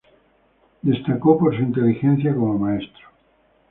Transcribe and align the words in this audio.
Destacó 0.81 1.37
por 1.37 1.55
su 1.55 1.61
inteligencia 1.61 2.33
como 2.33 2.57
maestro. 2.57 3.05